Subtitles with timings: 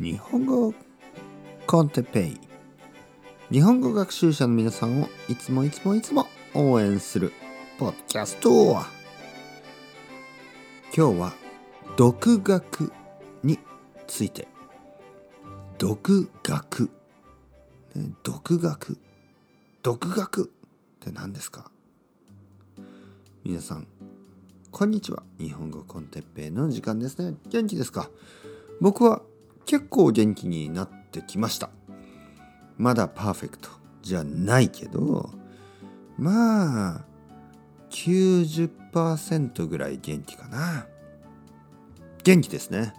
[0.00, 0.74] 日本語
[1.68, 2.40] コンテペイ。
[3.52, 7.32] 日本語学習者の皆さんをいつもいつもいつも応援する
[7.78, 8.82] ポッドキャスト今
[10.94, 11.32] 日は
[11.96, 12.92] 独学
[13.44, 13.60] に
[14.08, 14.48] ついて。
[15.78, 16.90] 独学、
[18.24, 18.98] 独学。
[19.84, 20.46] 独学っ
[20.98, 21.70] て何ですか？
[23.44, 23.86] 皆さん
[24.72, 25.22] こんにちは。
[25.38, 27.36] 日本語コンテッペイの時間ですね。
[27.48, 28.10] 元気ですか？
[28.80, 29.22] 僕は
[29.66, 31.70] 結構元気になってきました。
[32.76, 33.70] まだパーフェクト
[34.02, 35.30] じゃないけど
[36.18, 37.04] まあ
[37.90, 40.86] 90%ぐらい元気かな。
[42.24, 42.94] 元気ですね。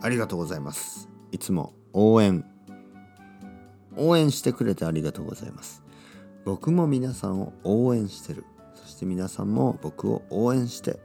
[0.00, 1.08] ありがとうございます。
[1.32, 2.44] いつも応援。
[3.96, 5.82] 応援してくれてありがとうございます。
[6.44, 8.44] 僕も皆さんを応援してる。
[8.74, 10.98] そして皆さんも僕を応援して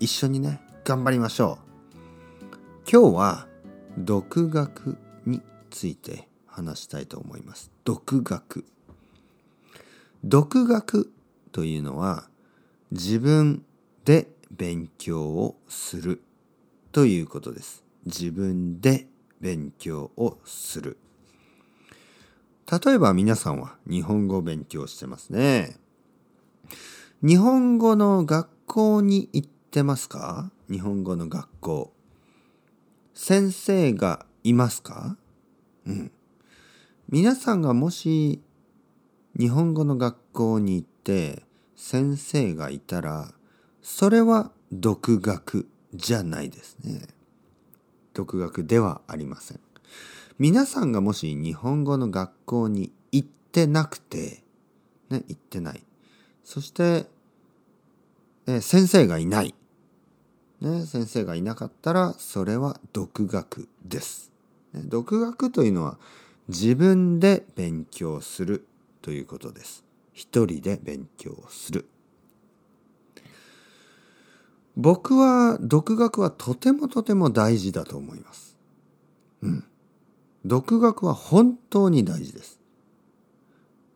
[0.00, 1.64] 一緒にね頑張りましょう。
[2.90, 3.48] 今日は
[3.98, 5.40] 独学に
[5.70, 7.70] ついて話したいと思います。
[7.84, 8.64] 独学。
[10.24, 11.12] 独学
[11.52, 12.28] というのは
[12.90, 13.64] 自分
[14.04, 16.22] で勉強をする
[16.92, 17.84] ということです。
[18.04, 19.06] 自分で
[19.40, 20.96] 勉強をする。
[22.84, 25.76] 例えば皆さんは日本語を勉強してますね。
[27.22, 30.50] 日本語の学校に行ってますか？
[30.70, 31.93] 日本語の学校。
[33.14, 35.16] 先生がいますか？
[35.86, 36.12] うん。
[37.08, 38.42] 皆さんがもし
[39.38, 41.44] 日本語の学校に行って
[41.76, 43.32] 先生がいたら
[43.82, 47.06] それは独学じゃないですね。
[48.14, 49.60] 独学ではありません。
[50.38, 54.42] 皆さんがもし日本語の学校に行ってなくて、
[55.08, 55.84] ね、行ってない。
[56.42, 57.06] そして、
[58.46, 59.54] え先生がいない。
[60.60, 64.32] ね、先生がいなかったらそれは独学です。
[64.74, 65.98] 独学というのは
[66.48, 68.66] 自分で勉強する
[69.02, 69.84] ということです。
[70.12, 71.86] 一人で勉強する。
[74.76, 78.56] 僕は独学はとてもとても大事だと思います。
[79.42, 79.64] うん。
[80.44, 82.60] 独学は本当に大事です。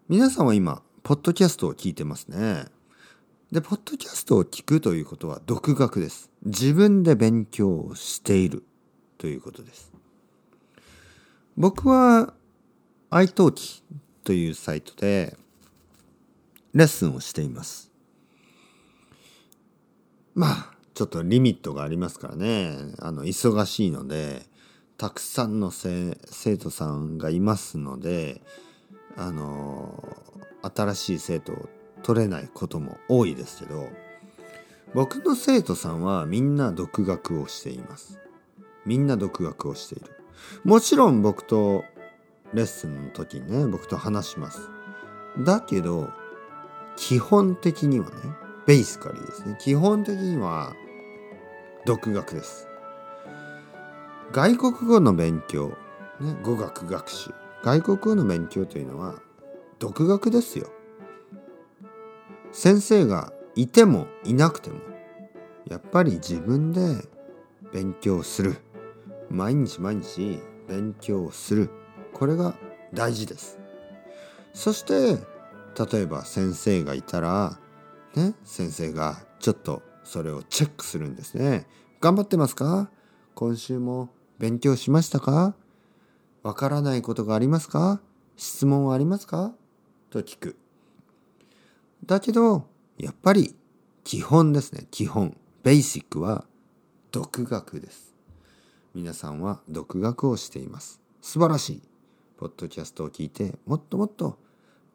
[0.09, 2.67] 皆さんは今、ポッドキャストを聞いてますね。
[3.51, 6.31] で、ポッドキャストを聞くということは独学です。
[6.45, 8.63] 自分で勉強をしている
[9.17, 9.91] ということです。
[11.57, 12.35] 僕は
[13.11, 13.83] iTalk
[14.23, 15.35] というサイトで
[16.75, 17.91] レッスンをしています。
[20.35, 22.77] まあ、ちょっとリミットがありますからね。
[22.99, 24.45] あの、忙しいので、
[24.99, 26.15] たくさんの生
[26.59, 28.43] 徒さんがいますので、
[29.17, 30.05] あの、
[30.63, 31.69] 新しい生徒を
[32.03, 33.89] 取れないことも多いですけど
[34.95, 38.19] 僕の生徒さんはみんな独学をしています。
[38.87, 40.07] みんな独学をしている。
[40.65, 41.85] もちろん僕と
[42.55, 44.61] レッスンの時にね僕と話します。
[45.39, 46.09] だけど
[46.97, 48.13] 基本的にはね
[48.67, 49.59] ベースカリーですね。
[49.61, 50.75] 基本的には
[51.85, 52.67] 独学です。
[54.33, 55.69] 外国語の勉強、
[56.21, 57.31] ね、語学学習。
[57.63, 59.17] 外国語の勉強というのは
[59.79, 60.69] 独学ですよ。
[62.53, 64.81] 先生がいてもいなくても
[65.67, 66.81] やっぱり自分で
[67.73, 68.57] 勉強する。
[69.31, 71.71] 毎日毎日勉強する。
[72.15, 72.55] これが
[72.95, 73.59] 大事です。
[74.55, 75.19] そして
[75.93, 77.59] 例えば先生がいたら
[78.15, 81.67] ね先生がちょっとそれをチェックするんですね。
[82.01, 82.91] 頑張ってますか？
[83.35, 85.55] 今週も勉強しましたか？
[86.43, 88.01] わからないことがありますか？
[88.37, 89.53] 質問はありますか？
[90.11, 90.57] と聞く。
[92.05, 93.55] だけど、やっぱり
[94.05, 94.87] 基本ですね。
[94.91, 95.37] 基本。
[95.63, 96.47] ベーシックは
[97.11, 98.15] 独学です。
[98.95, 101.01] 皆さんは独学をしています。
[101.21, 101.83] 素晴らしい。
[102.37, 104.39] ポッドキャストを聞いて、もっともっと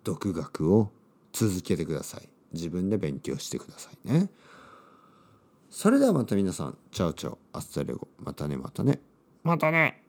[0.03, 0.91] 独学を
[1.31, 2.29] 続けてください。
[2.53, 4.29] 自分で勉強してくださいね。
[5.69, 8.07] それではまた皆さん、 Chao chao、hasta luego。
[8.19, 9.01] またね、またね。
[9.43, 10.02] またね。